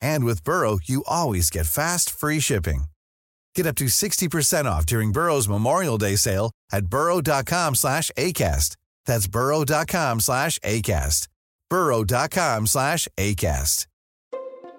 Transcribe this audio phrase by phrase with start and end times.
[0.00, 2.84] And with Burrow, you always get fast, free shipping.
[3.54, 8.76] Get up to 60% off during Burrow's Memorial Day sale at burrow.com slash ACAST.
[9.06, 11.28] That's burrow.com slash ACAST.
[11.70, 13.86] burrow.com slash ACAST.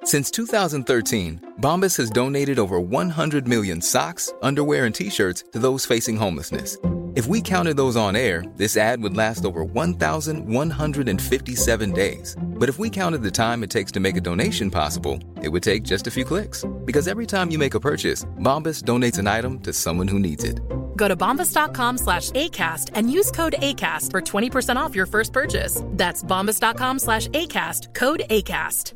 [0.04, 6.16] Since 2013, Bombas has donated over 100 million socks, underwear, and t-shirts to those facing
[6.16, 6.78] homelessness.
[7.18, 12.36] If we counted those on air, this ad would last over 1,157 days.
[12.40, 15.64] But if we counted the time it takes to make a donation possible, it would
[15.64, 16.64] take just a few clicks.
[16.86, 20.44] Because every time you make a purchase, Bombas donates an item to someone who needs
[20.44, 20.60] it.
[20.96, 25.82] Go to bombas.com slash ACAST and use code ACAST for 20% off your first purchase.
[25.94, 28.94] That's bombas.com slash ACAST, code ACAST.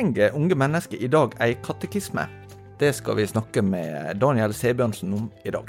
[0.00, 2.22] Trenger unge mennesker i dag ei katekisme?
[2.80, 5.68] Det skal vi snakke med Daniel Sebjørnsen om i dag.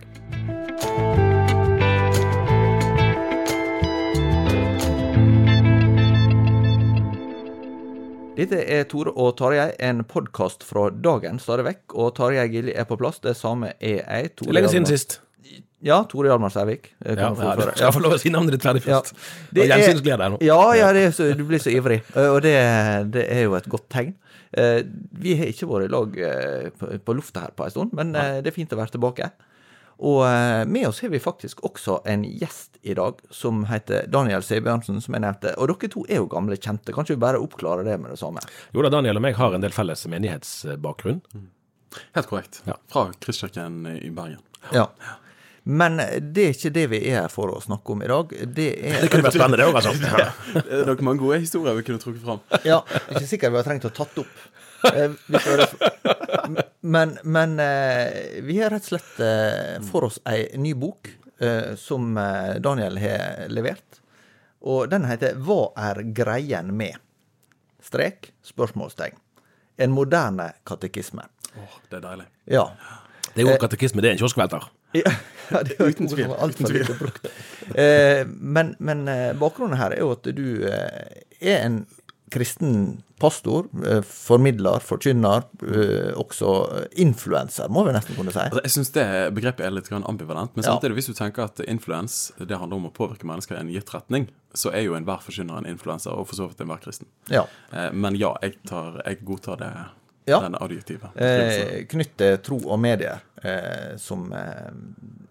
[8.37, 11.83] Dette er Tore og Tarjei, en podkast fra dagen stadig vekk.
[11.91, 14.31] Og Tarjei Gilli er på plass, det samme er jeg.
[14.39, 15.19] Tore Lenge siden sist.
[15.83, 16.91] Ja, Tore Hjalmar Sævik.
[17.05, 17.75] eh, Ja, ja, føre.
[17.75, 18.99] skal få lov å si navnet ditt ferdig Ja.
[19.01, 19.13] først.
[19.51, 20.37] Det Og er- Gjensynsglede her nå.
[20.41, 22.55] Ja, ja det er så, du blir så ivrig, eh, og det,
[23.11, 24.13] det er jo et godt tegn.
[24.53, 24.83] Eh,
[25.13, 26.11] Vi har ikke vært i lag
[26.77, 29.31] på, på lufta her på en stund, men det er fint å være tilbake.
[30.01, 30.25] Og
[30.67, 35.13] med oss har vi faktisk også en gjest i dag som heter Daniel Sebjørnsen, som
[35.13, 35.53] jeg nevnte.
[35.59, 38.17] Og dere to er jo gamle kjente, kan ikke vi bare oppklare det med det
[38.19, 38.41] samme?
[38.73, 41.21] Jo da, Daniel og meg har en del felles menighetsbakgrunn.
[42.15, 42.61] Helt korrekt.
[42.65, 42.73] Ja.
[42.89, 44.39] Fra Kristkirken i Bergen.
[44.73, 44.87] Ja.
[44.87, 45.15] Ja.
[45.63, 45.97] Men
[46.33, 48.31] det er ikke det vi er her for å snakke om i dag.
[48.49, 49.93] Det er Det kunne vært spennende, det òg, altså.
[50.01, 50.31] Ja.
[50.55, 52.41] Det er nok mange gode historier vi kunne trukket fram.
[52.65, 52.79] Ja,
[53.11, 54.47] ikke sikkert vi har trengt å tatt opp.
[54.89, 55.41] Eh, det
[56.81, 61.75] Men, men eh, vi har rett og slett eh, for oss ei ny bok eh,
[61.77, 62.15] som
[62.59, 64.01] Daniel har levert.
[64.61, 66.97] Og den heter 'Hva er greien med?'
[67.81, 69.15] Strek, spørsmålstegn.
[69.77, 71.23] En moderne katekisme.
[71.57, 72.25] Åh, det er deilig.
[72.45, 72.65] Ja.
[73.35, 74.69] Det er jo katekisme, det er en kioskvelter.
[75.51, 76.81] Ja, det er Uten tvil, uten tvil.
[76.83, 77.25] lite brukt.
[77.75, 81.81] Eh, men men eh, bakgrunnen her er jo at du eh, er en
[82.31, 86.51] kristen pastor, eh, formidler, forkynner, eh, også
[87.03, 88.39] influenser, må vi nesten kunne si.
[88.47, 89.05] Altså, jeg syns det
[89.35, 90.55] begrepet er litt ambivalent.
[90.55, 90.71] Men Ja.
[90.71, 93.91] samtidig, hvis du tenker at influens det handler om å påvirke mennesker i en gitt
[93.93, 97.07] retning, så er jo enhver forkynner en influenser, og for så vidt enhver kristen.
[97.29, 97.43] Ja.
[97.73, 99.73] Eh, Men ja, jeg, tar, jeg godtar det,
[100.25, 100.39] Ja.
[100.39, 101.15] den adjektivet.
[101.15, 104.69] Eh, knytt tro og medier, eh, som eh,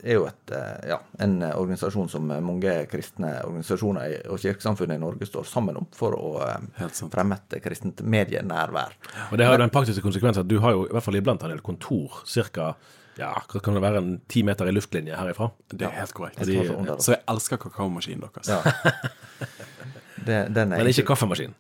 [0.03, 5.29] er jo et, eh, ja, en organisasjon som mange kristne organisasjoner og kirkesamfunnet i Norge
[5.29, 8.97] står sammen om for å eh, fremme et kristent medienærvær.
[9.31, 11.47] Og det har jo den praktiske konsekvens at du har jo i hvert fall iblant
[11.47, 12.75] en del kontor ca.
[13.21, 15.51] Ja, akkurat kan det være en ti meter i luftlinje herifra?
[15.71, 16.41] Det er helt korrekt.
[16.41, 17.03] Jeg tar så under.
[17.05, 18.49] Så jeg elsker kakaomaskinen deres.
[18.49, 18.63] Ja.
[20.27, 21.55] Det, den er Men ikke kaffemaskin.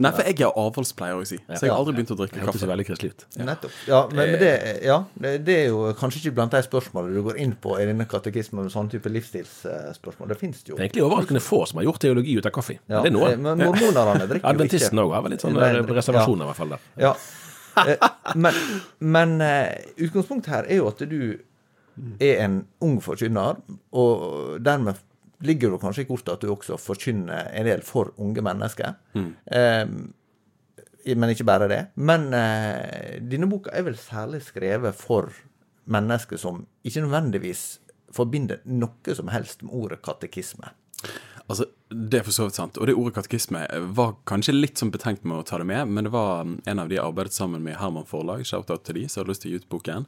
[0.00, 1.36] Nei, for jeg er avholdspleier, å si.
[1.50, 2.60] Så jeg har aldri begynt å drikke Det kaffe.
[2.62, 3.24] Det veldig kristelig ut.
[3.44, 3.74] Nettopp.
[3.90, 4.52] Ja, men, men det,
[4.86, 7.84] ja, det, det er jo kanskje ikke blant de spørsmålene du går inn på i
[7.90, 10.30] denne katekismen med sånne type livsstilsspørsmål.
[10.32, 10.74] Det fins jo.
[10.78, 12.78] Det er egentlig overraskende få som har gjort teologi ut av kaffe.
[12.86, 13.30] Ja, Det er noe.
[13.36, 14.54] Men mormonerne drikker jo ikke.
[14.54, 16.74] Adventisten òg har vel litt sånne Nei, reservasjoner, i hvert fall.
[16.74, 16.88] der.
[17.04, 17.12] Ja.
[17.84, 18.56] Eh, Men,
[18.98, 21.20] men eh, utgangspunktet her er jo at du
[22.22, 23.58] er en ung forkynner,
[23.92, 24.98] og dermed
[25.46, 28.96] ligger det kanskje i kortet at du også forkynner en del for unge mennesker.
[29.16, 29.84] Eh,
[31.16, 31.80] men ikke bare det.
[31.96, 35.30] Men eh, denne boka er vel særlig skrevet for
[35.90, 37.64] mennesker som ikke nødvendigvis
[38.14, 40.72] forbinder noe som helst med ordet katekisme.
[41.50, 42.76] Altså, Det er for så vidt sant.
[42.78, 43.64] Og det ordet katekisme
[43.96, 46.86] var kanskje litt sånn betenkt med å ta det med, men det var en av
[46.90, 49.56] de jeg arbeidet sammen med Herman Forlag, shout-out til de som hadde lyst til å
[49.56, 50.06] gi ut boken,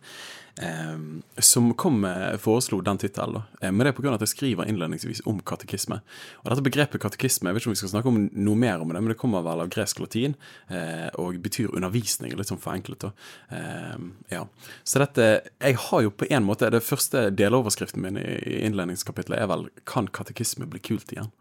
[1.38, 2.04] som kom
[2.38, 3.42] foreslo den tittelen.
[3.60, 6.00] Eh, men det er av at jeg skriver innledningsvis om katekisme.
[6.42, 8.92] Og dette begrepet katekisme, jeg vet ikke om vi skal snakke om noe mer om
[8.92, 10.36] det, men det kommer vel av gresk latin
[10.68, 13.06] eh, og betyr undervisning, litt sånn forenklet.
[13.06, 13.12] da.
[13.56, 14.06] Eh,
[14.36, 14.44] ja.
[14.84, 15.30] Så dette
[15.62, 20.08] Jeg har jo på en måte Det første deloverskriften min i innledningskapitlet er vel 'Kan
[20.08, 21.32] katekisme bli kult igjen?'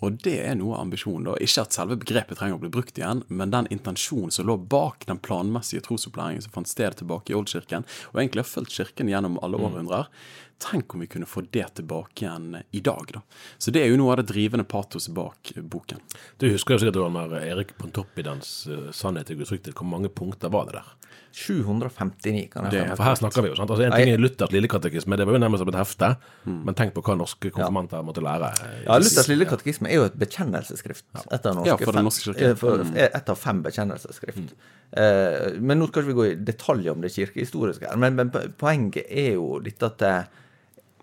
[0.00, 1.28] Og det er noe av ambisjonen.
[1.28, 1.36] da.
[1.44, 5.04] Ikke at selve begrepet trenger å bli brukt igjen, men den intensjonen som lå bak
[5.08, 9.38] den planmessige trosopplæringen som fant sted tilbake i Oldkirken, og egentlig har fulgt Kirken gjennom
[9.44, 10.08] alle århundrer.
[10.60, 13.22] Tenk om vi kunne få det tilbake igjen i dag, da.
[13.58, 16.02] Så det er jo noe av det drivende patoset bak boken.
[16.38, 19.72] Du husker jo sikkert det var med Erik Pontoppidans uh, 'Sannhet i Guds rykte'.
[19.72, 20.90] Hvor mange punkter var det der?
[21.32, 22.96] 759, kan jeg Det.
[22.98, 23.70] For her snakker vi jo, sant?
[23.70, 26.10] Altså, En ting er Luthers lille katekisme, det var jo nærmest som et hefte.
[26.50, 28.50] Men tenk på hva norske konfirmanter måtte lære.
[28.66, 31.04] eh, Ja, Luthers lille katekisme er jo et bekjennelsesskrift.
[31.30, 34.52] Et av, norske Ja, for den fem- norske eh, for- Et av fem bekjennelsesskrift.
[34.92, 38.30] Eh, men nå skal ikke vi gå i detalj om det kirkehistoriske, her, men, men
[38.58, 40.26] poenget er jo dette at det,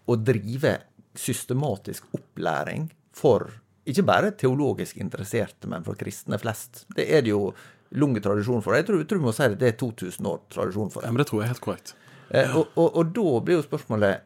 [0.07, 0.77] å drive
[1.17, 3.49] systematisk opplæring for
[3.87, 6.85] ikke bare teologisk interesserte, men for kristne flest.
[6.95, 7.51] Det er det jo
[7.95, 8.75] lang tradisjon for.
[8.75, 11.07] Jeg tror, tror vi må si det, det er 2000 år tradisjon for det.
[11.07, 11.93] Ja, men det tror jeg er helt korrekt.
[12.29, 14.25] Eh, og, og, og da blir jo spørsmålet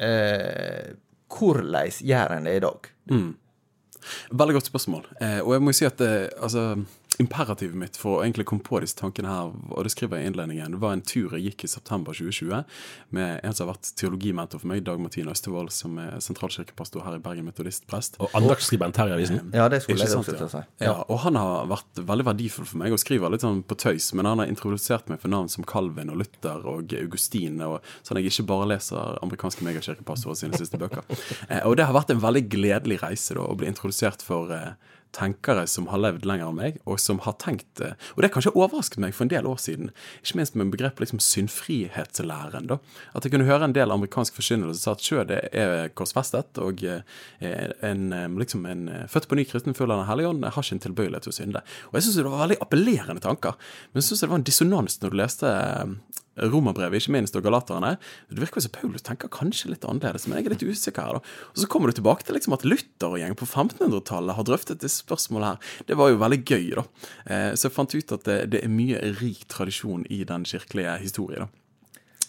[0.00, 0.94] eh,
[1.28, 2.88] Hvordan gjør en det i dag?
[4.32, 5.04] Veldig godt spørsmål.
[5.20, 6.64] Eh, og jeg må jo si at det, altså,
[7.18, 10.30] imperativet mitt for å egentlig komme på disse tankene her, og det skriver jeg i
[10.30, 12.62] innledningen, det var en tur jeg gikk i september 2020
[13.16, 17.18] med en som har vært teologimentor for meg, Dag Martin Østevold, som er sentralkirkepastor her
[17.18, 18.20] i Bergen Metodistprest.
[18.22, 19.50] Og andaktskribent her i avisen.
[19.56, 20.62] Ja, det skulle jeg også til å si.
[20.84, 20.94] ja.
[21.02, 24.28] og han har vært veldig verdifull for meg og skriver litt sånn på tøys, men
[24.30, 28.24] han har introdusert meg for navn som Calvin og Luther og Augustin, og sånn at
[28.24, 31.02] jeg ikke bare leser amerikanske megakirkepastorer sine siste bøker.
[31.48, 34.74] Eh, og det har vært en veldig gledelig reise da, å bli introdusert for eh,
[35.16, 39.00] tenkere som har levd lenger enn meg, og som har tenkt Og det kanskje overrasket
[39.02, 39.90] meg for en del år siden,
[40.22, 42.68] ikke minst med begrepet liksom syndfrihetslæren.
[42.68, 42.78] da,
[43.14, 46.84] At jeg kunne høre en del amerikansk forkynnelse som sa at kjød er korsfestet, og
[46.84, 47.02] eh,
[47.82, 50.62] en, eh, liksom en eh, født på ny kristen full av Den hellige ånd har
[50.62, 51.64] ikke en tilbøyelighet til å synde.
[51.90, 53.58] Og jeg syns det var veldig appellerende tanker,
[53.92, 55.54] men jeg syns det var en dissonans når du leste
[56.42, 57.96] Romerbrevet, ikke minst, og Galaterne.
[58.30, 61.18] Det virker jo som Paulus tenker kanskje litt annerledes, men jeg er litt usikker her,
[61.18, 61.36] da.
[61.52, 64.80] Og så kommer du tilbake til liksom at Luther og gjeng på 1500-tallet har drøftet
[64.82, 65.84] disse spørsmålene her.
[65.88, 66.86] Det var jo veldig gøy, da.
[67.26, 70.98] Eh, Så jeg fant ut at det, det er mye rik tradisjon i den kirkelige
[71.02, 71.67] historien, da.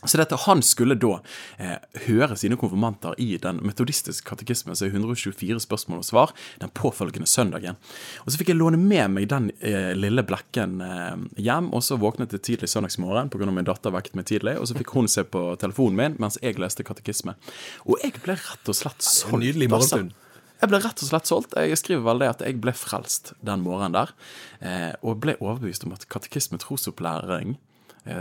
[0.05, 1.17] Så dette, Han skulle da
[1.59, 1.75] eh,
[2.05, 7.27] høre sine konfirmanter i den metodistiske katekismen, så er 124 spørsmål og svar, den påfølgende
[7.27, 7.75] søndagen.
[8.23, 11.99] Og Så fikk jeg låne med meg den eh, lille blekken eh, hjem, og så
[11.99, 13.51] våknet jeg tidlig søndagsmorgen pga.
[13.51, 16.59] min datter vekket meg tidlig, og så fikk hun se på telefonen min mens jeg
[16.61, 17.35] leste katekisme.
[17.83, 19.43] Og jeg ble rett og slett solgt.
[19.43, 19.75] nydelig altså.
[19.75, 20.27] morgenstund.
[20.59, 21.55] Jeg ble rett og slett solgt.
[21.55, 24.15] Jeg skriver vel det at jeg ble frelst den morgenen der,
[24.63, 27.57] eh, og ble overbevist om at katekisme, trosopplæring,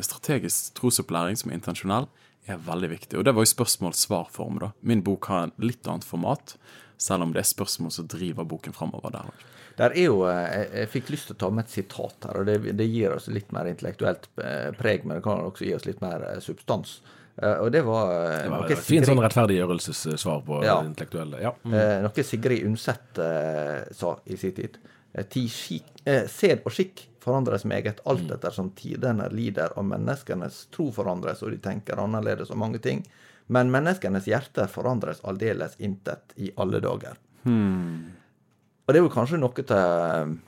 [0.02, 2.08] strategisk trosopplæring som er intensjonell,
[2.48, 3.18] er veldig viktig.
[3.18, 4.70] Og det var jo spørsmål-svar-form, da.
[4.82, 6.56] Min bok har en litt annet format,
[6.98, 9.42] selv om det er spørsmål som driver boken framover der òg.
[9.78, 12.40] Der er jo, eh, Jeg, jeg fikk lyst til å ta med et sitat her,
[12.40, 15.74] og det, det gir oss litt mer intellektuelt eh, preg, men det kan også gi
[15.76, 17.00] oss litt mer eh, substans.
[17.40, 20.80] Eh, Og det var, eh, Det var noe et fint sånn rettferdiggjørelsessvar på Ja.
[20.82, 21.40] det intellektuelle.
[21.40, 21.52] Ja.
[21.64, 21.74] Mm.
[21.74, 24.78] eh, noe Sigrid Undset eh, sa i sin tid.
[25.18, 28.34] Eh, Ti skik, eh, sed og skikk forandres meget alt Mm.
[28.36, 33.04] ettersom tidene lider, og menneskenes tro forandres, og de tenker annerledes om mange ting.
[33.48, 37.16] Men menneskenes hjerte forandres aldeles intet i alle dager.
[37.46, 40.38] Og det er jo kanskje noe til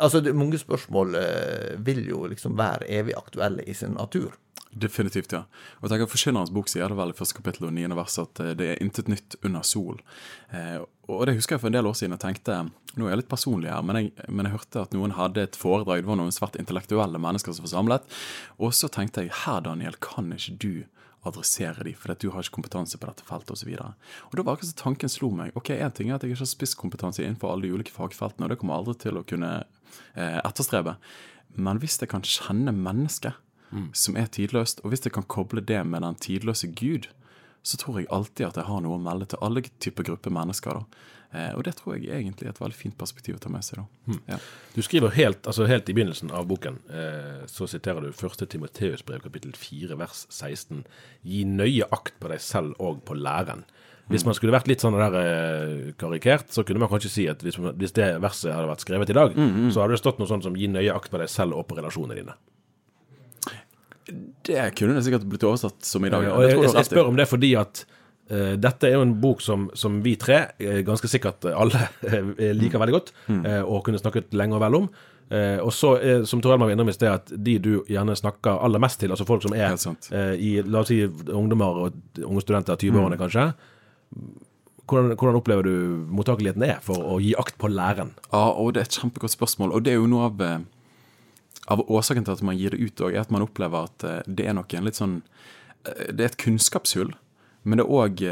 [0.00, 4.32] Altså, det, mange spørsmål eh, vil jo liksom være evig aktuelle i sin natur.
[4.70, 5.42] Definitivt, ja.
[5.80, 8.38] Og jeg tenker Forkynnerens bok sier det vel i første kapittel og niende vers at
[8.38, 9.98] eh, det er intet nytt under sol.
[10.54, 10.78] Eh,
[11.10, 12.14] og det husker jeg for en del år siden.
[12.14, 12.60] Jeg tenkte,
[12.94, 15.58] Nå er jeg litt personlig her, men jeg, men jeg hørte at noen hadde et
[15.58, 16.04] foredrag.
[16.04, 18.16] Det var noen svært intellektuelle mennesker som var samlet.
[18.62, 20.72] Og så tenkte jeg her, Daniel, kan ikke du
[21.26, 23.74] adressere de, for du har ikke kompetanse på dette feltet osv.
[23.76, 23.92] Da
[24.42, 25.52] var akkurat tanken slo meg.
[25.58, 28.54] ok, Én ting er at jeg ikke har spisskompetanse innenfor alle de ulike fagfeltene, og
[28.54, 29.52] det kommer jeg aldri til å kunne
[30.14, 30.96] eh, etterstrebe.
[31.58, 33.38] Men hvis jeg kan kjenne mennesket
[33.92, 37.08] som er tidløst, og hvis jeg kan koble det med den tidløse Gud,
[37.62, 40.80] så tror jeg alltid at jeg har noe å melde til alle typer grupper mennesker.
[41.30, 43.82] Eh, og det tror jeg egentlig er et veldig fint perspektiv å ta med seg.
[43.82, 44.16] da.
[44.32, 44.38] Ja.
[44.74, 48.46] Du skriver helt, altså helt i begynnelsen av boken, eh, så siterer du 1.
[48.50, 50.82] Timoteus brev kapittel 4 vers 16.
[51.22, 53.62] Gi nøye akt på deg selv og på læren.
[54.10, 57.44] Hvis man skulle vært litt sånn der eh, karikert, så kunne man kanskje si at
[57.46, 59.36] hvis, hvis det verset hadde vært skrevet i dag,
[59.70, 61.78] så hadde det stått noe sånt som gi nøye akt på deg selv og på
[61.78, 62.34] relasjonene dine.
[64.50, 66.26] Det kunne det sikkert blitt oversatt som i dag.
[66.26, 66.36] ja.
[66.44, 67.84] jeg, jeg, jeg spør om det fordi at
[68.32, 72.50] uh, dette er jo en bok som, som vi tre, eh, ganske sikkert alle, eh,
[72.56, 74.90] liker veldig godt, uh, og kunne snakket lenge og vel om.
[75.30, 78.16] Uh, og så, uh, som Tor Elmar var innom i sted, at de du gjerne
[78.18, 79.76] snakker aller mest til, altså folk som er
[80.34, 83.52] i, la oss si, ungdommer og unge studenter, 20-årene kanskje,
[84.90, 85.74] hvordan, hvordan opplever du
[86.10, 88.10] mottakeligheten er for å gi akt på læren?
[88.32, 89.76] Ja, og det er et kjempegodt spørsmål.
[89.76, 90.42] Og det er jo noe av,
[91.70, 94.46] av årsaken til at man gir det ut er at man opplever at eh, det
[94.48, 95.20] er noe en litt sånn
[95.86, 97.12] eh, Det er et kunnskapshull.
[97.62, 98.22] Men det er òg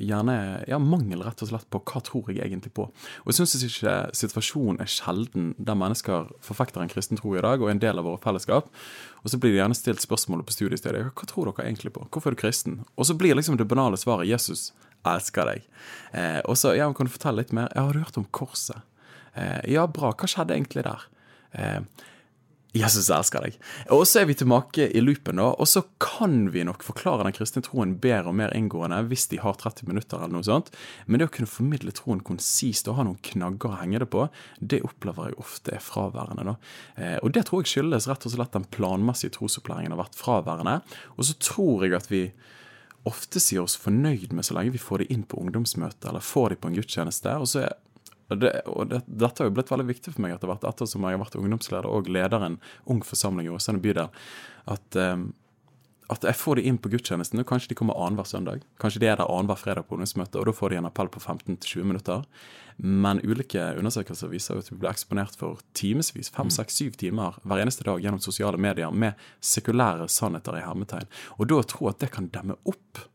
[0.00, 2.86] gjerne ja, mangel rett og slett på hva tror jeg egentlig på.
[2.88, 7.60] Og jeg syns ikke situasjonen er sjelden der mennesker forfekter en kristen tro i dag
[7.60, 8.70] og er en del av våre fellesskap.
[9.20, 12.06] Og så blir det gjerne stilt spørsmålet på studiestedet hva tror dere egentlig på?
[12.08, 12.80] Hvorfor er du kristen?
[12.96, 14.70] Og så blir liksom det banale svaret Jesus
[15.06, 15.66] elsker deg.
[16.16, 17.68] Eh, og så ja, kan du fortelle litt mer?
[17.74, 18.80] Ja, har du hørt om korset?
[19.34, 20.14] Eh, ja, bra.
[20.16, 21.04] Hva skjedde egentlig der?
[21.52, 21.80] Eh,
[22.76, 23.54] Jesus elsker deg.
[23.94, 25.48] Og så er vi tilbake i loopen, da.
[25.56, 29.40] Og så kan vi nok forklare den kristne troen bedre og mer inngående hvis de
[29.40, 30.68] har 30 minutter eller noe sånt.
[31.06, 34.26] Men det å kunne formidle troen konsist og ha noen knagger å henge det på,
[34.60, 36.44] det opplever jeg ofte er fraværende.
[36.52, 36.56] da.
[37.00, 40.78] Eh, og det tror jeg skyldes rett og slett den planmessige trosopplæringen har vært fraværende.
[41.16, 42.26] Og så tror jeg at vi
[43.08, 46.52] ofte sier oss fornøyd med så lenge vi får det inn på ungdomsmøtet eller får
[46.52, 47.36] det på en gudstjeneste.
[47.40, 47.76] og så er
[48.28, 51.04] og, det, og det, Dette har jo blitt veldig viktig for meg etter hvert, ettersom
[51.06, 52.58] jeg har vært ungdomsleder og leder en
[52.90, 54.10] ung forsamling i Åsane bydel.
[54.68, 55.30] At, um,
[56.12, 57.40] at jeg får de inn på gudstjenesten.
[57.40, 58.64] og Kanskje de kommer annenhver søndag.
[58.80, 61.24] Kanskje de er der annenhver fredag på ungdomsmøte, og da får de en appell på
[61.24, 62.24] 15-20 minutter.
[62.78, 67.40] Men ulike undersøkelser viser jo at vi blir eksponert for timevis, fem, seks, syv timer
[67.42, 71.08] hver eneste dag gjennom sosiale medier med sekulære sannheter i hermetegn.
[71.40, 73.08] Og da å tro at det kan demme opp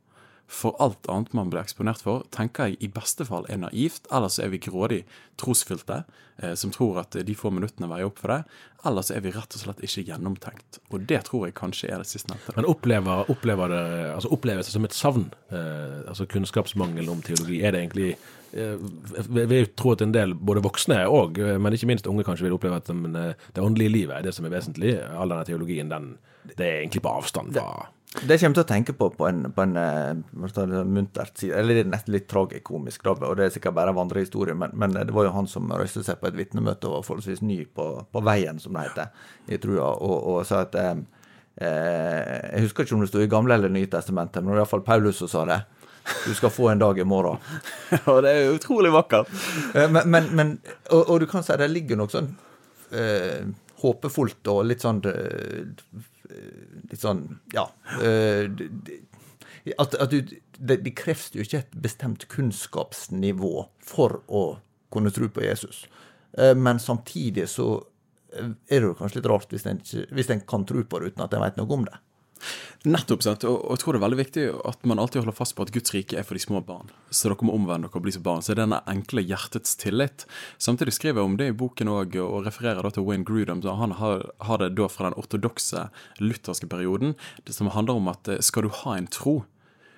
[0.54, 4.06] for alt annet man blir eksponert for, tenker jeg i beste fall er naivt.
[4.14, 5.02] Ellers er vi grådig
[5.42, 6.04] trosfylte,
[6.38, 8.60] eh, som tror at de få minuttene veier opp for det.
[8.86, 10.78] Ellers er vi rett og slett ikke gjennomtenkt.
[10.92, 12.54] Og det tror jeg kanskje er det sistnevnte.
[12.58, 13.82] Men opplever, opplever det
[14.12, 15.26] altså oppleves det som et savn?
[15.50, 17.64] Eh, altså kunnskapsmangel om teologi?
[17.64, 18.12] Er det egentlig
[18.54, 18.78] eh,
[19.24, 22.46] Jeg vil tro at en del, både voksne og, eh, men ikke minst unge, kanskje
[22.46, 25.00] vil oppleve at eh, det åndelige livet er det som er vesentlig.
[25.02, 26.14] All denne teologien, den,
[26.54, 29.40] det er egentlig på avstand fra Det jeg kommer til å tenke på på en,
[29.56, 33.40] på en på en skal muntert side, eller det er nesten litt tragikomisk, da, og
[33.40, 36.30] det er sikkert bare vandrehistorie, men, men det var jo han som røyste seg på
[36.30, 39.10] et vitnemøte og var forholdsvis ny på, på veien, som det heter,
[39.50, 40.94] i trua, og, og sa at eh,
[41.58, 44.66] eh, Jeg husker ikke om det sto i Gamle eller Nye testamentet, men det var
[44.68, 45.60] iallfall Paulus som sa det.
[46.28, 47.40] Du skal få en dag i morgen.
[48.12, 49.30] Og det er jo utrolig vakkert.
[49.74, 50.50] Eh, Men, men, men
[50.92, 52.30] og, og du kan si det ligger noe sånn
[52.94, 53.46] eh,
[53.82, 55.64] håpefullt og litt sånn eh,
[56.92, 57.68] Litt sånn Ja.
[58.02, 58.48] eh,
[59.80, 60.22] at, at du,
[60.60, 64.44] det, det kreves jo ikke et bestemt kunnskapsnivå for å
[64.94, 65.86] kunne tro på Jesus.
[66.38, 67.68] Eh, Men samtidig så
[68.36, 69.80] eh, er det jo kanskje litt rart hvis en,
[70.12, 71.96] hvis en kan tro på det uten at en vet noe om det.
[72.84, 73.46] Nettopp, sant?
[73.48, 75.72] Og, og jeg tror det er veldig viktig at man alltid holder fast på at
[75.76, 76.92] Guds rike er for de små barn.
[77.14, 78.44] Så dere må omvende dere og bli som barn.
[78.44, 80.26] Så det er denne enkle hjertets tillit.
[80.62, 83.64] Samtidig skriver jeg om det i boken òg, og refererer da til Wayne Grudem.
[83.64, 85.88] så Han har, har det da fra den ortodokse
[86.20, 87.16] lutherske perioden,
[87.48, 89.44] som handler om at eh, skal du ha en tro,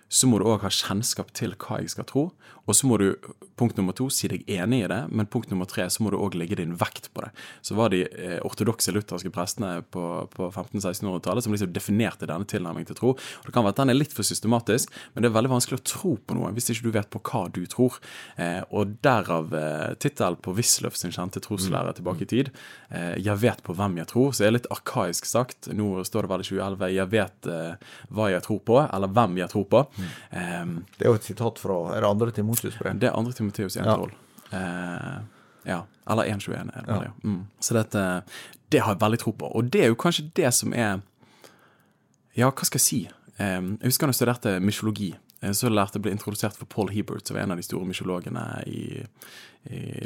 [0.09, 2.29] så må du òg ha kjennskap til hva jeg skal tro.
[2.65, 3.11] Og så må du,
[3.59, 4.99] punkt nummer to, si deg enig i det.
[5.13, 7.29] Men punkt nummer tre, så må du òg legge din vekt på det.
[7.65, 12.89] Så var de eh, ortodokse lutherske prestene på, på 1500-1600-tallet som liksom definerte denne tilnærmingen
[12.89, 13.13] til tro.
[13.15, 15.81] Og Det kan være at den er litt for systematisk, men det er veldig vanskelig
[15.81, 17.99] å tro på noe hvis ikke du vet på hva du tror.
[18.41, 22.53] Eh, og derav eh, tittelen på Wisløff sin kjente troslærer tilbake i tid.
[22.89, 25.69] Eh, 'Jeg vet på hvem jeg tror', så det er litt arkaisk sagt.
[25.69, 29.37] Nå står det vel i 2011 'Jeg vet eh, hva jeg tror på', eller hvem
[29.37, 29.85] jeg tror på.
[30.31, 30.65] Eh,
[30.97, 32.99] Det er jo et sitat fra er det andre Timotius-brev.
[32.99, 34.11] det er andre Timoteus 1,12.
[34.51, 35.19] Eh,
[35.65, 35.81] ja.
[36.07, 37.03] Eller 1,21 er det bare.
[37.09, 37.11] ja.
[37.23, 37.47] Mm.
[37.59, 38.23] Så dette,
[38.69, 39.51] det har jeg veldig tro på.
[39.55, 41.01] Og det er jo kanskje det som er
[42.35, 42.99] Ja, hva skal jeg si?
[43.39, 45.13] Um, jeg husker da jeg studerte mysjologi.
[45.41, 47.85] eh, Så lærte jeg ble introdusert for Paul Hebert, som var en av de store
[47.85, 49.05] mysjologene i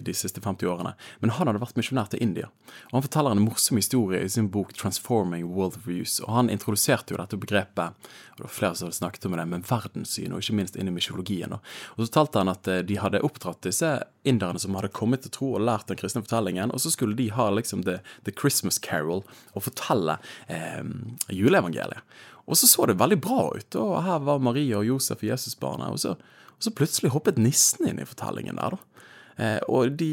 [0.02, 0.94] de siste 50 årene.
[1.20, 2.48] Men han hadde vært misjonær til India.
[2.90, 6.22] Og Han forteller en morsom historie i sin bok 'Transforming World Views'.
[6.24, 7.92] Og Han introduserte jo dette begrepet,
[8.32, 10.88] og det var flere som hadde snakket om det, men verdenssyn, og ikke minst inn
[10.88, 11.54] i mysjologien.
[11.54, 11.62] Og
[11.98, 15.54] så fortalte han at eh, de hadde oppdratt disse inderne som hadde kommet til tro
[15.56, 19.24] og lært den kristne fortellingen, og så skulle de ha liksom the, the Christmas Carol
[19.54, 20.84] og fortelle eh,
[21.30, 22.00] juleevangeliet.
[22.48, 26.08] Og så så det veldig bra ut, og her var Maria og Josef og Jesusbarnet,
[26.08, 26.18] og
[26.60, 29.06] og så plutselig hoppet nissen inn i fortellingen der, da.
[29.40, 30.12] Eh, og de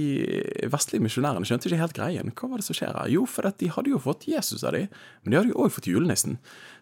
[0.71, 2.31] vestlige misjonærene skjønte ikke helt greien.
[2.39, 3.11] Hva var det som skjer her?
[3.11, 4.85] Jo, for de hadde jo fått Jesus av de,
[5.25, 6.37] men de hadde jo òg fått julenissen.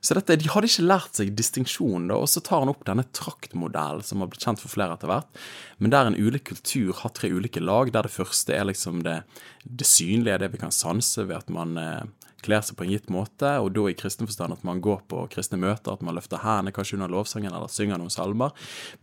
[0.04, 4.04] Så dette, de hadde ikke lært seg distinksjonen, og så tar han opp denne traktmodellen
[4.04, 5.40] som har blitt kjent for flere etter hvert,
[5.80, 9.22] men der en ulik kultur har tre ulike lag, der det første er liksom det,
[9.64, 13.10] det synlige, det vi kan sanse ved at man eh, kler seg på en gitt
[13.12, 16.42] måte, og da i kristen forstand at man går på kristne møter, at man løfter
[16.42, 18.54] hendene kanskje under lovsangen eller synger noen salmer.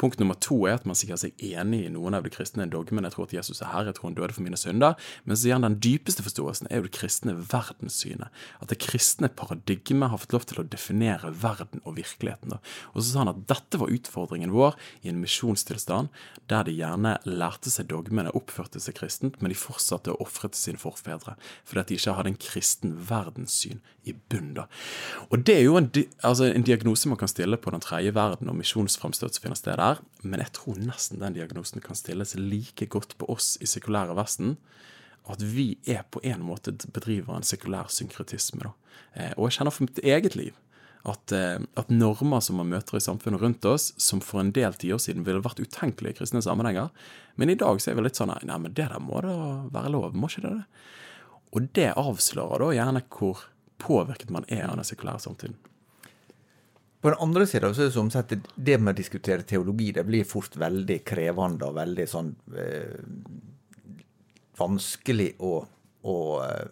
[0.01, 3.10] Punkt nummer to er at man sier seg enig i noen av de kristne dogmene.
[3.10, 4.98] Jeg tror at Jesus er herre, jeg tror han døde for mine synder.
[5.25, 8.43] Men så igjen, den dypeste forståelsen er jo det kristne verdenssynet.
[8.62, 12.55] At det kristne paradigmet har fått lov til å definere verden og virkeligheten.
[12.55, 12.62] Da.
[12.93, 16.12] Og så sa han at dette var utfordringen vår i en misjonstilstand
[16.51, 20.60] der de gjerne lærte seg dogmene, oppførte seg kristent, men de fortsatte å ofre til
[20.62, 22.93] sine forfedre fordi at de ikke hadde en kristen
[23.31, 24.57] verdenssyn i bunn.
[25.29, 25.89] Og Det er jo en,
[26.23, 29.77] altså en diagnose man kan stille på den tredje verden og misjonsframstøt som finner sted
[29.79, 34.15] der, men jeg tror nesten den diagnosen kan stilles like godt på oss i sekulære
[34.17, 34.57] Vesten.
[35.29, 38.63] At vi er på en måte bedriver en sekulær synkretisme.
[38.65, 38.71] da.
[39.15, 40.55] Eh, og jeg kjenner for mitt eget liv
[41.03, 44.73] at, eh, at, normer som man møter i samfunnet rundt oss, som for en del
[44.77, 46.91] tiår siden ville vært utenkelige i kristne sammenhenger,
[47.35, 49.35] men i dag så er vi litt sånn Nei, men det der må da
[49.73, 50.65] være lov, må ikke det det?
[51.51, 53.41] Og det avslører da gjerne hvor
[53.81, 55.58] påvirket man er av den sekulære samtiden.
[57.01, 60.03] På den andre sida så er det som sagt det med å diskutere teologi det
[60.05, 63.00] blir fort veldig krevende og veldig sånn eh,
[64.60, 65.53] vanskelig å,
[66.05, 66.15] å
[66.46, 66.67] eh,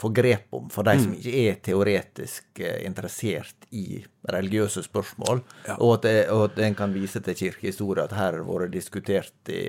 [0.00, 5.76] få grep om for de som ikke er teoretisk eh, interessert i religiøse spørsmål, Ja.
[5.78, 9.52] og, at, det- og at en kan vise til kirkehistorie at her har vært diskutert
[9.52, 9.64] i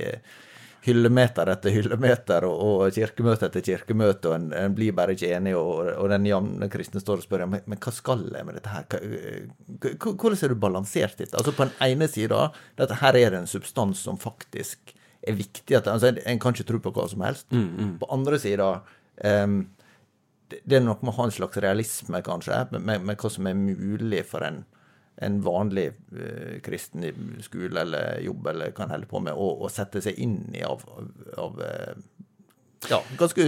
[0.85, 5.53] hyllemeter etter hyllemeter og, og kirkemøte etter kirkemøte, og en, en blir bare ikke enig,
[5.57, 8.73] og, og den jevne kristne står og spør men, men hva skal jeg med dette
[8.73, 8.87] her?
[10.01, 11.37] Hvordan har du balansert dette?
[11.37, 12.47] Altså På den ene sida
[12.81, 15.75] at her er det en substans som faktisk er viktig.
[15.77, 17.45] At, altså, en, kan ikke tro på hva som helst.
[18.01, 18.71] På andre sida
[19.45, 19.61] um,
[20.49, 23.29] det, det er nok med å ha en slags realisme, kanskje, med, med, med hva
[23.31, 24.63] som er mulig for en,
[25.21, 27.11] en vanlig uh, kristen i
[27.45, 30.81] skole eller jobb eller kan holde på med, å, å sette seg inn i av,
[31.37, 31.93] av eh,
[32.89, 33.43] ja, ganske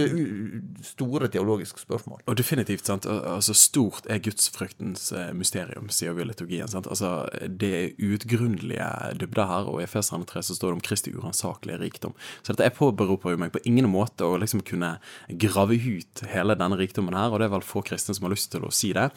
[0.86, 2.20] store teologiske spørsmål.
[2.30, 3.06] Og definitivt, sant.
[3.06, 6.68] Altså, stort er gudsfryktens eh, mysterium, sier i liturgien.
[6.70, 6.86] sant.
[6.86, 8.86] Altså, Det er uutgrunnelige
[9.18, 12.14] dybder her, og i Efeserne 3 så står det om Kristi uransakelige rikdom.
[12.42, 14.98] Så dette jeg påberoper jo meg på ingen måte å liksom kunne
[15.28, 18.52] grave ut hele denne rikdommen her, og det er vel få kristne som har lyst
[18.54, 19.08] til å si det.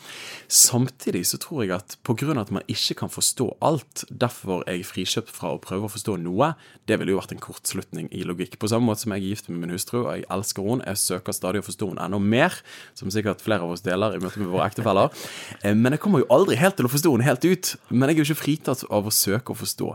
[0.50, 4.66] Samtidig så tror jeg at på grunn av at man ikke kan forstå alt, derfor
[4.66, 6.56] er jeg frikjøpt fra å prøve å forstå noe,
[6.90, 8.58] det ville jo vært en kortslutning i logikk.
[8.58, 11.02] På samme måte som jeg er gift med min hustru, og jeg elsker henne, jeg
[11.04, 12.56] søker stadig å forstå henne enda mer,
[12.98, 15.12] som sikkert flere av oss deler i møte med våre ektefeller.
[15.62, 17.76] Eh, Men jeg kommer jo aldri helt til å forstå henne helt ut.
[17.90, 19.92] Men jeg er jo ikke fritatt av å søke å forstå.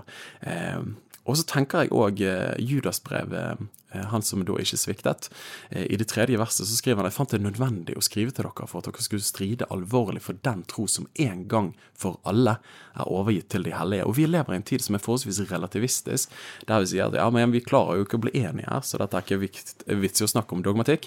[1.24, 2.18] Eh, Og så tenker jeg òg
[2.58, 3.58] Judasbrevet,
[3.92, 5.28] eh, han som da ikke sviktet.
[5.70, 8.42] Eh, I det tredje verset så skriver han jeg fant det nødvendig å skrive til
[8.44, 12.58] dere for at dere skulle stride alvorlig for den tro som en gang for alle
[12.96, 14.04] er overgitt til de hellige.
[14.06, 16.28] Og vi lever i en tid som er forholdsvis relativistisk,
[16.66, 18.98] der vi sier at ja, men vi klarer jo ikke å bli enige her, så
[18.98, 21.06] dette er ikke vikt- vits i å snakke om dogmatikk.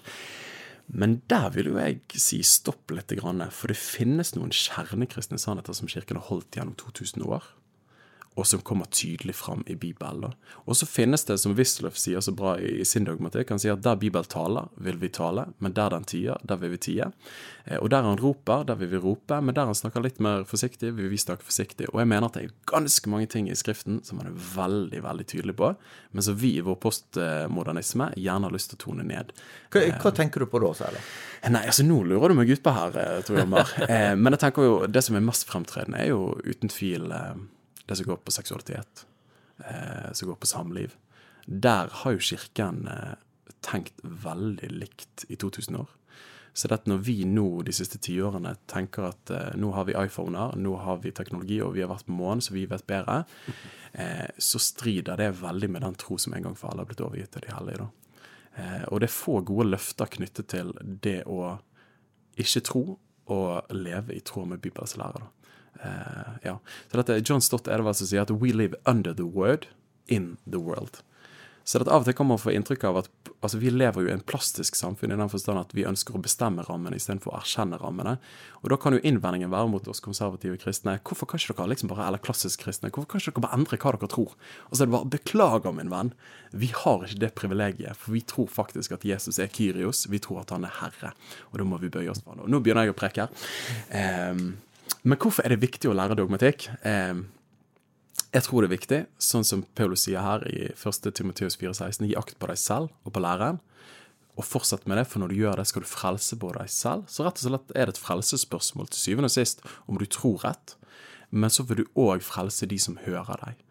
[0.87, 3.09] Men der vil jo jeg si stopp litt,
[3.51, 7.43] for det finnes noen kjernekristne sannheter som kirken har holdt gjennom 2000 år,
[8.35, 10.33] og som kommer tydelig fram i Bibelen.
[10.65, 13.83] Og så finnes det, som Wisløff sier så bra i, sin dogmatikk, han sier at
[13.85, 17.07] der Bibelen taler, vil vi tale, men der den tier, der vil vi tie.
[17.65, 20.43] Eh, Og der han roper, der vil vi rope, men der han snakker litt mer
[20.43, 21.87] forsiktig, vil vi snakke forsiktig.
[21.93, 25.03] Og jeg mener at det er ganske mange ting i Skriften som han er veldig,
[25.07, 25.71] veldig tydelig på,
[26.11, 29.31] men som vi i vår postmodernisme gjerne har lyst til å tone ned.
[29.71, 31.01] Hva, hva tenker du på da, særlig?
[31.45, 33.75] Nei, altså nå lurer du meg ut på her, eh, Tor Hjalmar.
[33.87, 37.35] eh, men jeg tenker jo, det som er mest fremtredende, er jo uten tvil eh,
[37.85, 39.05] det som går på seksualitet.
[39.57, 40.95] Eh, som går på samliv.
[41.45, 43.15] Der har jo Kirken eh,
[43.65, 45.93] tenkt veldig likt i 2000 år.
[46.55, 49.97] Så det at når vi nå de siste tiårene tenker at eh, nå har vi
[49.99, 53.23] iPhoner, nå har vi teknologi, og vi har vært på månen, så vi vet bedre,
[53.91, 57.03] eh, så strider det veldig med den tro som en gang for alle har blitt
[57.03, 57.83] overgitt til de hellige.
[57.83, 57.89] da.
[58.55, 61.57] Eh, og det er få gode løfter knyttet til det å
[62.39, 62.85] ikke tro
[63.35, 65.19] og leve i tråd med Bibels lære.
[65.19, 65.27] da.
[65.83, 66.59] Eh, ja.
[66.91, 69.67] Så dette, John Stott er det som sier at 'we live under the word
[70.07, 71.01] in the world'.
[71.65, 73.07] Så at av og til kan man få inntrykk av at
[73.41, 76.21] altså, vi lever jo i en plastisk samfunn i den forstand at vi ønsker å
[76.21, 78.19] bestemme rammene istedenfor å erkjenne rammene.
[78.61, 81.89] Og da kan jo innvendingen være mot oss konservative kristne hvorfor kan ikke dere liksom
[81.89, 84.35] bare, eller klassisk kristne, hvorfor kan ikke dere bare endre hva dere tror?
[84.69, 86.13] Og så er det bare beklager, min venn,
[86.53, 90.43] vi har ikke det privilegiet, for vi tror faktisk at Jesus er Kyrios, vi tror
[90.43, 91.15] at han er herre,
[91.49, 92.45] og da må vi bøye oss for ham.
[92.45, 93.49] Nå begynner jeg å preke her.
[93.89, 94.47] Ehm,
[95.05, 96.67] men hvorfor er det viktig å lære dogmatikk?
[98.35, 101.09] Jeg tror det er viktig, sånn som Paulus sier her i 1.
[101.15, 103.61] Timoteus 4,16, gi akt på deg selv og på læreren,
[104.35, 107.05] og fortsett med det, for når du gjør det, skal du frelse både deg selv.
[107.07, 110.41] Så rett og slett er det et frelsesspørsmål til syvende og sist om du tror
[110.43, 110.75] rett,
[111.31, 113.61] men så vil du òg frelse de som hører deg.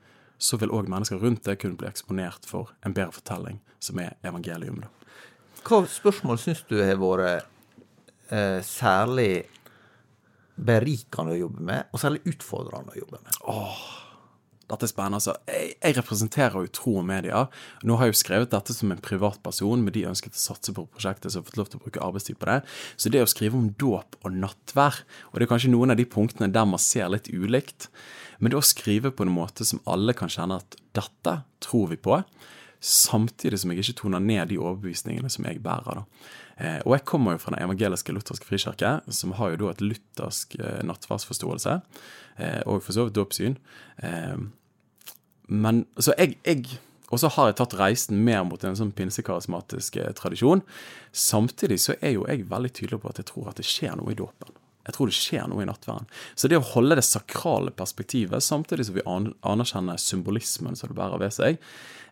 [0.41, 4.17] Så vil òg mennesker rundt deg kunne bli eksponert for en bedre fortelling, som er
[4.25, 4.81] evangelium.
[4.87, 4.89] da.
[5.65, 7.45] Hva spørsmål syns du har vært
[8.33, 9.45] eh, særlig
[10.57, 13.39] berikende å jobbe med, og særlig utfordrende å jobbe med.
[14.65, 15.19] Dette er spennende.
[15.21, 15.35] altså.
[15.51, 17.43] Jeg, jeg representerer jo Tro og Media.
[17.85, 20.87] Nå har jeg jo skrevet dette som en privatperson, men de ønsket å satse på
[20.89, 22.57] prosjektet, så jeg har fått lov til å bruke arbeidstid på det.
[22.97, 26.09] Så det å skrive om dåp og nattvær, og det er kanskje noen av de
[26.09, 27.91] punktene der man ser litt ulikt,
[28.41, 32.01] men det å skrive på en måte som alle kan kjenne at dette tror vi
[32.01, 32.23] på,
[32.85, 36.01] samtidig som jeg ikke toner ned de overbevisningene som jeg bærer.
[36.01, 36.33] da.
[36.59, 39.83] Eh, og jeg kommer jo fra den evangeliske lutherske frikirke, som har jo da et
[39.83, 41.79] luthersk eh, nattverdsforståelse,
[42.39, 43.57] eh, og for så vidt dåpssyn.
[45.45, 46.81] Men så jeg, jeg
[47.13, 50.65] Og så har jeg tatt reisen mer mot en sånn pinsekarismatisk tradisjon.
[51.13, 54.11] Samtidig så er jo jeg veldig tydelig på at jeg tror at det skjer noe
[54.11, 54.51] i dåpen.
[54.85, 56.09] Jeg tror det skjer noe i nattverden.
[56.37, 61.23] Så det å holde det sakrale perspektivet, samtidig som vi anerkjenner symbolismen som det bærer
[61.23, 61.57] ved seg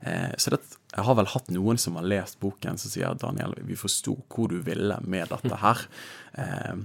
[0.00, 0.62] eh, Så det,
[0.94, 4.48] jeg har vel hatt noen som har lest boken, som sier Daniel, vi forsto hvor
[4.52, 5.86] du ville med dette her.
[6.32, 6.76] Eh,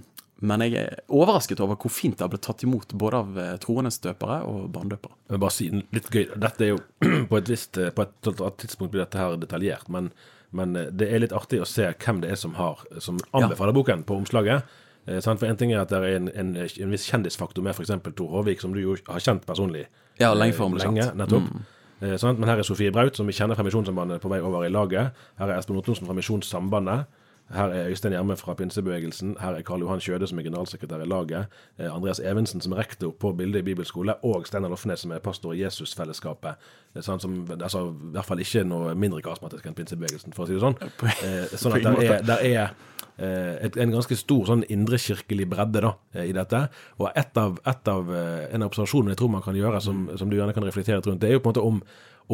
[0.44, 3.54] men jeg er overrasket over hvor fint det har blitt tatt imot både av eh,
[3.64, 5.16] troende støpere og barnedøpere.
[5.24, 6.26] Jeg vil bare si litt gøy.
[6.36, 6.82] Dette er jo
[7.32, 10.12] på et visst På et tidspunkt blir dette her detaljert, men,
[10.52, 13.78] men eh, det er litt artig å se hvem det er som har Som anbefaler
[13.78, 14.68] boken på omslaget.
[15.08, 15.40] Eh, sant?
[15.40, 17.94] For En ting er at det er en, en, en viss kjendisfaktor med f.eks.
[18.18, 19.88] Tor Håvik, som du jo har kjent personlig.
[20.20, 21.48] Ja, lenge ble lenge, nettopp.
[21.48, 21.66] Mm.
[22.02, 22.42] Eh, sant?
[22.42, 25.16] Men her er Sofie Braut, som vi kjenner fra Misjonssambandet, på vei over i laget.
[25.40, 27.08] Her er Espen Ottonsen fra Misjonssambandet.
[27.54, 29.38] Her er Øystein Gjerme fra Pinsebevegelsen.
[29.40, 31.46] Her er Karl Johan Kjøde, som er generalsekretær i laget.
[31.80, 34.16] Eh, Andreas Evensen, som er rektor på Bilde i bibelskole.
[34.24, 36.60] Og Steinar Lofnes, som er pastor i Jesusfellesskapet.
[36.94, 40.44] Det er sånn som, altså, I hvert fall ikke noe mindre karismatisk enn Pinsebevegelsen, for
[40.44, 40.78] å si det sånn.
[41.28, 42.76] Eh, sånn at der er, der er
[43.18, 46.68] eh, en ganske stor sånn indrekirkelig bredde da, eh, i dette.
[47.00, 50.10] Og et av, et av, eh, en av observasjonene jeg tror man kan gjøre, som,
[50.20, 51.82] som du gjerne kan reflektere rundt, det er jo på en måte om,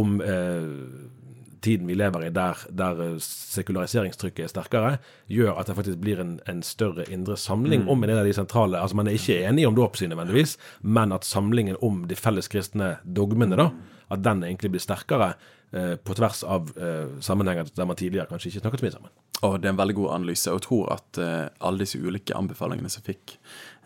[0.04, 4.92] om eh, tiden vi lever i, der, der eh, sekulariseringstrykket er sterkere,
[5.32, 8.36] gjør at det faktisk blir en, en større indre samling om en del av de
[8.36, 8.82] sentrale.
[8.82, 12.98] Altså Man er ikke enig om dåpssyn nødvendigvis, men at samlingen om de felles kristne
[13.04, 13.72] dogmene, da,
[14.14, 15.34] at den egentlig blir sterkere
[15.74, 19.14] på tvers av eh, sammenhenger der man tidligere kanskje ikke snakket så mye sammen.
[19.44, 22.36] Og det er en veldig god analyse, og jeg tror at eh, alle disse ulike
[22.38, 23.36] anbefalingene som fikk,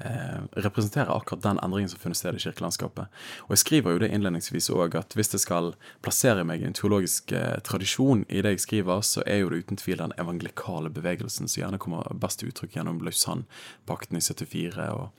[0.06, 3.10] eh, representerer akkurat den endringen som funnet sted i kirkelandskapet.
[3.48, 5.72] Og jeg skriver jo det innledningsvis òg, at hvis det skal
[6.06, 9.64] plassere meg i en teologisk eh, tradisjon i det jeg skriver, så er jo det
[9.66, 14.92] uten tvil den evangelikale bevegelsen som gjerne kommer best til uttrykk gjennom Lausanne-pakten i 74
[14.94, 15.10] og,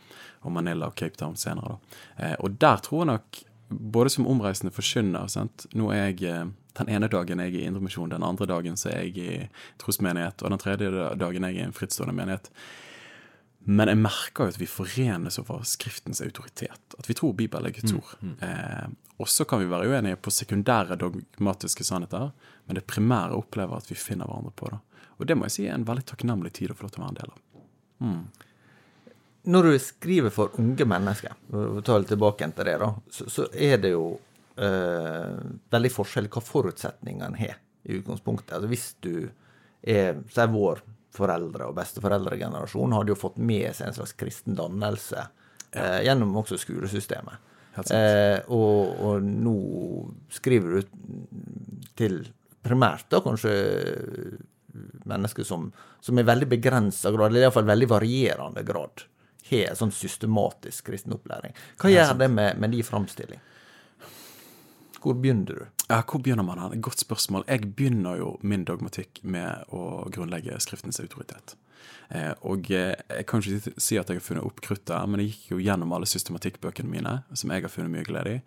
[0.47, 1.81] og Manila og Cape Town senere.
[2.15, 5.67] Eh, og der tror jeg nok både som omreisende forkynner sant?
[5.77, 8.93] Nå er jeg eh, Den ene dagen jeg er i Indremisjon, den andre dagen så
[8.93, 9.47] er jeg i
[9.83, 12.53] trosmenighet, og den tredje dagen er jeg i en frittstående menighet.
[13.67, 16.95] Men jeg merker jo at vi forenes over Skriftens autoritet.
[16.95, 18.15] At vi tror Bibelen er Guds ord.
[18.47, 18.87] Eh,
[19.19, 22.31] og så kan vi være uenige på sekundære dogmatiske sannheter,
[22.67, 24.79] men det primære opplever at vi finner hverandre på det.
[25.19, 27.09] Og det må jeg si er en veldig takknemlig tid å få lov til å
[27.09, 27.43] være en del av.
[29.49, 33.47] Når du skriver for unge mennesker, og tar litt tilbake til det, da, så, så
[33.55, 34.11] er det jo
[34.61, 35.39] eh,
[35.73, 37.57] veldig forskjell hva forutsetningene har
[37.89, 38.59] i utgangspunktet.
[38.59, 39.13] Altså Hvis du
[39.83, 40.83] er Si vår
[41.15, 45.23] foreldre- og besteforeldregenerasjon hadde jo fått med seg en slags kristen dannelse
[45.73, 47.47] eh, gjennom også skolesystemet.
[47.95, 49.57] Eh, og, og nå
[50.35, 52.21] skriver du til
[52.65, 53.53] primært da kanskje
[55.09, 55.69] mennesker som,
[56.05, 59.07] som i veldig begrensa grad, eller iallfall veldig varierende grad,
[59.51, 61.55] har sånn systematisk kristen opplæring.
[61.81, 63.41] Hva gjør det med, med de framstilling?
[64.99, 65.67] Hvor begynner du?
[65.89, 66.81] Ja, Hvor begynner man?
[66.81, 67.45] Godt spørsmål.
[67.49, 71.55] Jeg begynner jo min dogmatikk med å grunnlegge Skriftens autoritet.
[72.09, 75.35] Eh, og eh, jeg kan ikke si at jeg har funnet opp kruttet, men jeg
[75.35, 78.43] gikk jo gjennom alle systematikkbøkene mine, som jeg har funnet mye glede i,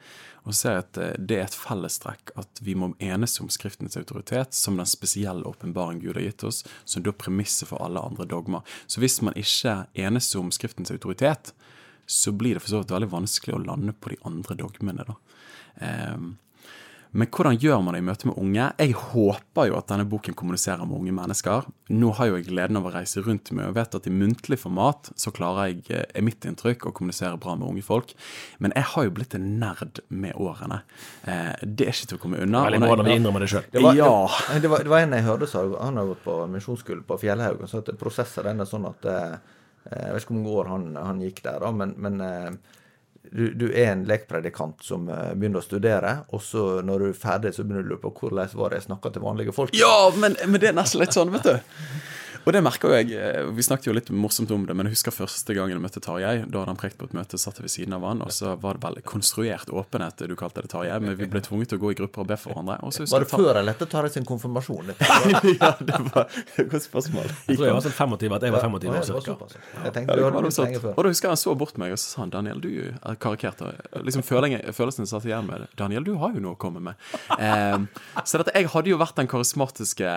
[0.50, 4.58] og ser at eh, det er et fellestrekk at vi må enes om Skriftens autoritet
[4.58, 8.66] som den spesielle åpenbaring Gud har gitt oss, som da premisset for alle andre dogmer.
[8.90, 11.54] Så hvis man ikke enes om Skriftens autoritet,
[12.10, 15.20] så blir det for så vidt veldig vanskelig å lande på de andre dogmene, da.
[15.86, 16.34] Ehm,
[17.12, 18.66] men hvordan gjør man det i møte med unge?
[18.80, 21.66] Jeg håper jo at denne boken kommuniserer med unge mennesker.
[21.92, 24.60] Nå har jo jeg gleden av å reise rundt med og vet at i muntlig
[24.62, 28.16] format så klarer jeg, eh, er mitt inntrykk, å kommunisere bra med unge folk.
[28.64, 30.82] Men jeg har jo blitt en nerd med årene.
[31.28, 32.64] Eh, det er ikke til å komme unna.
[32.70, 33.68] Veldig bra når vi innrømmer det sjøl.
[33.72, 34.28] Det Ja.
[34.54, 37.70] det, det, var, en jeg hørte sa han har gått på misjonsskole på Fjellhaug, og
[37.70, 39.36] sa at prosessen den er sånn at eh,
[39.92, 42.60] Jeg vet ikke hvor mange år han, han gikk der, da, men, men
[43.24, 47.20] du, du er en lekpredikant som eh, begynner å studere, og så når du er
[47.20, 49.76] ferdig, så begynner du å lure på hvordan var det jeg snakka til vanlige folk.
[49.78, 51.56] Ja, men, men det er nesten litt sånn, vet du.
[52.46, 53.12] Og det merker jo jeg.
[53.14, 56.02] eh, Vi snakket jo litt morsomt om det, men jeg husker første gangen jeg møtte
[56.02, 56.42] Tarjei.
[56.50, 58.78] Da hadde han prekt på et møte, satt ved siden av han, og så var
[58.80, 60.98] det vel konstruert åpenhet, du kalte det, Tarjei.
[61.04, 62.80] Men vi ble tvunget til å gå i grupper og be for hverandre.
[62.88, 64.94] Og så husker Var det Tar- før eller etter Tarjei sin konfirmasjon?
[65.62, 66.28] ja, det var
[66.58, 67.30] et godt spørsmål.
[67.48, 69.38] Jeg tror jeg var sånn 25, at jeg var 25 Å, år ja, cirka.
[69.86, 70.96] Jeg tenkte du hadde blitt lenge før.
[70.98, 73.20] Og da husker jeg han så bort meg og så sa han, Daniel, du er
[73.22, 73.62] karikert.
[74.02, 75.70] Liksom følelsen, følelsen satt igjen med det.
[75.80, 76.98] Daniel, du har jo noe å komme med.
[77.38, 77.78] Eh,
[78.26, 80.10] så dette, jeg hadde jo vært den karismatiske,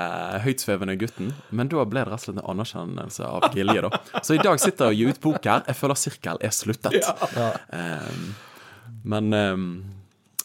[0.45, 4.23] høytsvevende gutten, men da ble det rett og slett en anerkjennelse av Gilje, da.
[4.23, 5.67] Så i dag sitter jeg og gir ut bok her.
[5.69, 7.13] Jeg føler sirkel er sluttet.
[7.75, 8.25] Eh,
[9.05, 9.69] men um,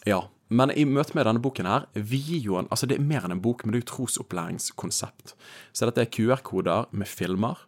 [0.08, 0.20] ja.
[0.50, 3.22] Men i møte med denne boken her, vi gir jo en Altså, det er mer
[3.26, 5.36] enn en bok, men det er jo trosopplæringskonsept.
[5.72, 7.60] Så dette er QR-koder med filmer.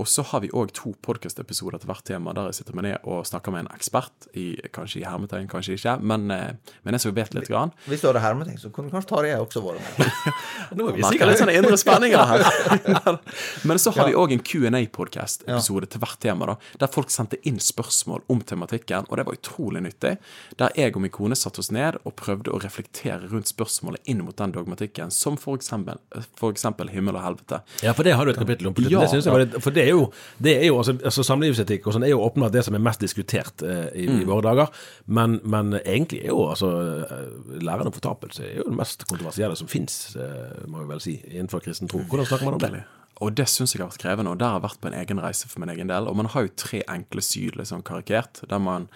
[0.00, 3.02] Og så har vi òg to podkast-episoder til hvert tema der jeg sitter med ned
[3.04, 6.54] og snakker med en ekspert, i, kanskje i hermetegn, kanskje ikke, men, eh,
[6.86, 7.48] men jeg som vet litt.
[7.50, 7.72] Grann.
[7.90, 10.36] Hvis du hadde hermetegn, så kunne kanskje Tarjei også vært med.
[10.78, 12.44] Nå er vi sikkert litt sånne indre spenninger her.
[13.68, 17.60] Men så har vi òg en Q&A-podkast-episode til hvert tema, da, der folk sendte inn
[17.60, 20.14] spørsmål om tematikken, og det var utrolig nyttig.
[20.62, 24.24] Der jeg og min kone satte oss ned og prøvde å reflektere rundt spørsmålet inn
[24.24, 26.00] mot den dogmatikken, som for eksempel,
[26.40, 27.60] for eksempel himmel og helvete.
[27.84, 28.78] Ja, for det har du et kapittel om.
[28.78, 28.86] på.
[28.86, 29.04] Ja.
[29.04, 30.06] det synes jeg var litt, for det er jo,
[30.42, 33.02] det er jo altså, altså Samlivsetikk og sånn er jo åpenbart det som er mest
[33.04, 34.22] diskutert eh, i, Mm.
[34.22, 34.72] i våre dager.
[35.06, 36.70] Men, men egentlig er jo altså
[37.04, 41.04] eh, læren om fortapelse er jo det mest kontroversielle som fins, eh, må vi vel
[41.04, 42.00] si, innenfor kristen tro.
[42.08, 42.84] Hvordan snakker man om det?
[43.20, 45.18] Og det syns jeg har vært krevende, og der har jeg vært på en egen
[45.20, 46.06] reise for min egen del.
[46.08, 48.88] Og man har jo tre enkle syd, liksom karikert, der man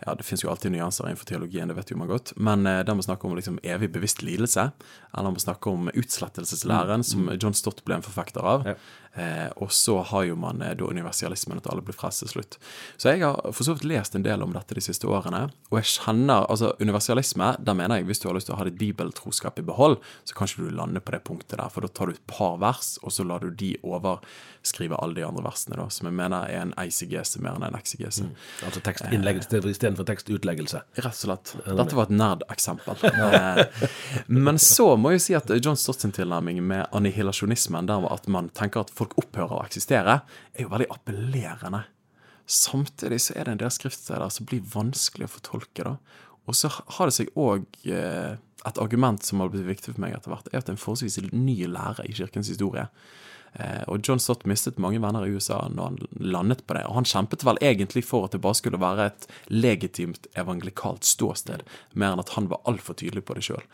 [0.00, 2.30] ja, Det fins jo alltid nyanser innenfor teologien, det vet jo man godt.
[2.40, 4.70] Men eh, der man snakker om liksom evig bevisst lidelse,
[5.12, 8.64] eller man snakker om utslettelseslæren, som John Stott ble en forfekter av.
[8.64, 8.74] Ja.
[9.14, 12.58] Eh, og så har jo man eh, da universalismen, at alle blir frelst til slutt.
[12.96, 15.78] Så jeg har for så vidt lest en del om dette de siste årene, og
[15.80, 18.78] jeg kjenner altså Universalisme, da mener jeg hvis du har lyst til å ha ditt
[18.80, 22.10] bibeltroskap i behold, så kan ikke du lande på det punktet der, for da tar
[22.10, 25.88] du et par vers, og så lar du de overskrive alle de andre versene, da,
[25.92, 28.28] som jeg mener er en eisegese mer enn en eksegese.
[28.66, 30.84] Altså tekstinnleggelse istedenfor tekstutleggelse.
[31.00, 31.54] Rett og slett.
[31.66, 33.06] Dette var et nerdeksempel.
[33.30, 33.60] Eh,
[34.32, 38.84] Men så må jeg si at John tilnærming med annihilasjonismen, der var at man tenker
[38.84, 40.20] at folk opphører å eksistere,
[40.54, 41.84] er jo veldig appellerende.
[42.50, 45.86] Samtidig så er det en del skriftsteder som blir vanskelig å fortolke.
[45.86, 45.96] da.
[46.46, 48.36] Og så har det seg òg eh,
[48.66, 50.82] et argument som har blitt viktig for meg etter hvert, er at det er en
[50.82, 52.88] forholdsvis ny lære i kirkens historie.
[53.54, 55.98] Eh, og John Stott mistet mange venner i USA når han
[56.36, 56.84] landet på det.
[56.88, 61.64] Og han kjempet vel egentlig for at det bare skulle være et legitimt evangelikalt ståsted,
[61.94, 63.66] mer enn at han var altfor tydelig på det sjøl.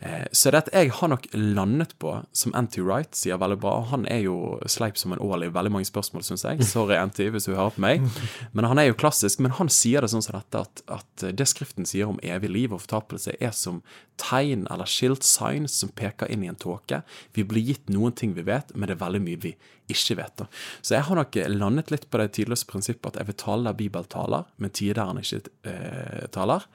[0.00, 3.78] Eh, så det at jeg har nok landet på, som Anti Wright sier veldig bra
[3.88, 6.64] Han er jo sleip som en ål i veldig mange spørsmål, syns jeg.
[6.68, 8.04] Sorry, Anti, hvis du hører på meg.
[8.52, 9.40] Men han er jo klassisk.
[9.40, 12.74] Men han sier det sånn som dette, at, at det Skriften sier om evig liv
[12.74, 13.80] og fortapelse, er som
[14.20, 17.02] tegn eller skilt signs som peker inn i en tåke.
[17.36, 19.52] Vi blir gitt noen ting vi vet, men det er veldig mye vi
[19.92, 20.34] ikke vet.
[20.40, 20.46] da.
[20.82, 23.78] Så jeg har nok landet litt på det tidløse prinsippet at jeg vil tale der
[23.78, 26.66] Bibelen taler, men tider der han ikke eh, taler.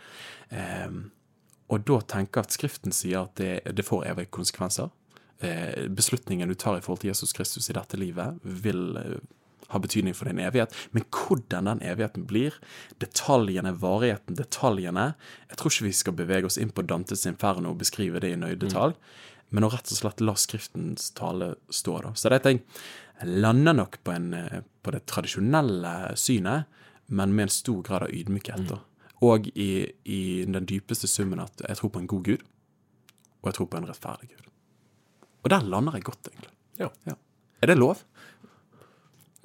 [0.50, 1.02] Eh,
[1.72, 4.92] og da tenker jeg at Skriften sier at det, det får evige konsekvenser.
[5.42, 9.16] Eh, beslutningen du tar i forhold til Jesus Kristus i dette livet, vil eh,
[9.72, 10.76] ha betydning for din evighet.
[10.92, 12.58] Men hvordan den evigheten blir,
[13.02, 15.14] detaljene, varigheten, detaljene
[15.50, 18.40] Jeg tror ikke vi skal bevege oss inn på Dantes inferno og beskrive det i
[18.40, 18.94] nøye detalj,
[19.52, 21.98] men å rett og slett la Skriftens tale stå.
[22.06, 22.14] da.
[22.16, 22.62] Så det at jeg
[23.28, 26.80] lander nok på, en, eh, på det tradisjonelle synet,
[27.12, 28.70] men med en stor grad av ydmykhet.
[28.70, 28.80] da.
[29.28, 32.46] Og i, i den dypeste summen at jeg tror på en god Gud,
[33.42, 34.48] og jeg tror på en rettferdig Gud.
[35.44, 36.54] Og der lander jeg godt, egentlig.
[36.80, 37.18] Ja.
[37.62, 38.02] Er det lov?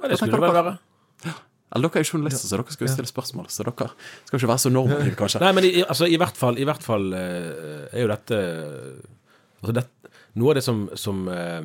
[0.01, 0.77] Ja, det skulle det vel være.
[1.75, 3.49] Eller dere er jo journalister, så dere skal jo stille spørsmål.
[3.51, 3.90] Så dere
[4.29, 5.42] skal ikke være så normative, kanskje.
[5.42, 8.40] Nei, men i, altså, i hvert fall, i hvert fall eh, er jo dette
[9.61, 9.85] altså det,
[10.37, 11.64] Noe av det som, som eh,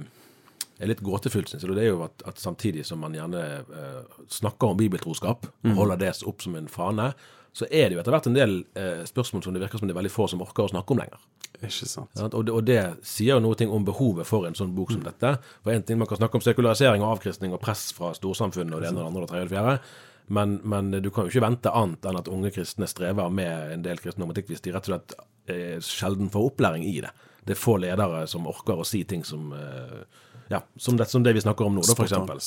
[0.82, 4.02] er litt gåtefullt, synes jeg, det er jo at, at samtidig som man gjerne eh,
[4.32, 7.12] snakker om bibeltroskap, og holder det opp som en fane,
[7.52, 9.94] så er det jo etter hvert en del eh, spørsmål som det virker som det
[9.96, 11.26] er veldig få som orker å snakke om lenger.
[11.60, 12.22] Ikke sant.
[12.24, 15.34] Og, det, og det sier jo noe om behovet for en sånn bok som dette.
[15.62, 18.82] For en ting Man kan snakke om sekularisering og avkristning og press fra storsamfunnet og
[18.82, 20.00] det ene og det andre og det tredje og det fjerde.
[20.32, 23.84] Men, men du kan jo ikke vente annet enn at unge kristne strever med en
[23.84, 25.16] del kristen normatikk hvis de rett og slett
[25.52, 27.12] eh, sjelden får opplæring i det.
[27.42, 30.04] Det er få ledere som orker å si ting som eh,
[30.52, 32.42] ja, som det, som det vi snakker om nå, da, eksempel.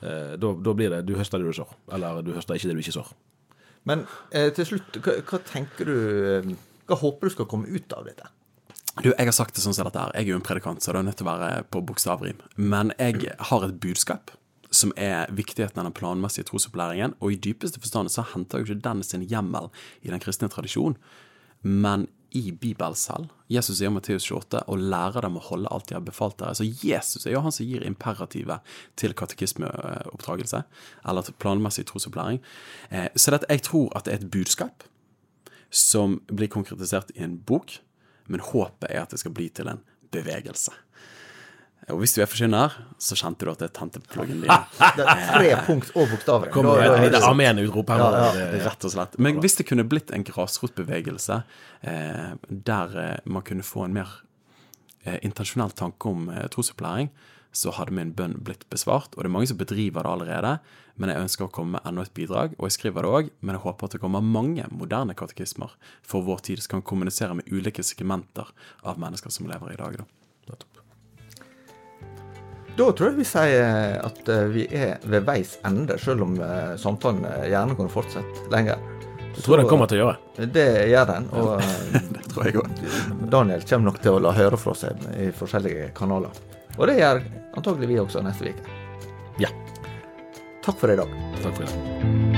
[0.00, 2.78] Eh, da, da blir det du høster det du sår, eller du høster ikke det
[2.78, 3.12] du ikke sår.
[3.88, 6.50] Men eh, til slutt, hva, hva tenker du eh,
[6.88, 8.26] Hva håper du skal komme ut av dette?
[9.02, 10.14] Du, Jeg har sagt det sånn som dette her.
[10.16, 12.40] Jeg er jo en predikant, så det er nødt til å være på bokstavrim.
[12.56, 14.32] Men jeg har et budskap
[14.74, 17.14] som er viktigheten av den planmessige trosopplæringen.
[17.20, 19.70] Og i dypeste forstand så henter jo ikke den sin hjemmel
[20.02, 20.98] i den kristne tradisjonen,
[21.62, 23.30] Men i Bibelen selv.
[23.48, 26.54] Jesus sier i Matteus 28 og lærer dem å holde alt de har befalt dere.
[26.58, 28.60] Så Jesus er jo han som gir imperativet
[29.00, 30.62] til katekismeoppdragelse,
[31.08, 32.40] eller til planmessig trosopplæring.
[32.90, 34.84] Eh, Så dette, jeg tror at det er et budskap
[35.70, 37.78] som blir konkretisert i en bok,
[38.28, 39.80] men håpet er at det skal bli til en
[40.12, 40.72] bevegelse.
[41.90, 44.50] Og hvis du er forkynner, så kjente du at det er pluggen din.
[44.98, 46.50] Det er tre punkt og bokstaver.
[46.52, 47.98] Kommer Da- det da det- Amen-utrop her.
[47.98, 48.50] Ja, ja.
[48.66, 49.18] Rett og slett.
[49.18, 51.42] Men hvis det kunne blitt en grasrotbevegelse
[51.82, 54.08] eh, der eh, man kunne få en mer
[55.06, 57.08] eh, intensjonell tanke om eh, trosopplæring,
[57.52, 59.14] så hadde min bønn blitt besvart.
[59.16, 60.58] Og det er mange som bedriver det allerede,
[61.00, 62.52] men jeg ønsker å komme med enda et bidrag.
[62.58, 65.72] Og jeg skriver det òg, men jeg håper at det kommer mange moderne katekismer
[66.02, 68.50] for vår tid som kan kommunisere med ulike segmenter
[68.84, 69.96] av mennesker som lever i dag.
[70.02, 70.04] Da.
[72.78, 76.76] Da tror jeg vi sier at eh, vi er ved veis ende, selv om eh,
[76.78, 78.78] samtalen eh, gjerne kunne fortsette lenger.
[79.34, 80.46] Jeg tror den kommer til å gjøre.
[80.54, 81.28] Det gjør den.
[81.38, 81.50] Og
[82.14, 82.82] Det tror jeg òg.
[83.34, 86.42] Daniel kommer nok til å la høre fra seg i forskjellige kanaler.
[86.78, 87.24] Og det gjør
[87.58, 88.82] antagelig vi også neste uke.
[89.42, 89.50] Ja.
[90.62, 91.22] Takk for i dag.
[91.42, 92.37] Takk for det.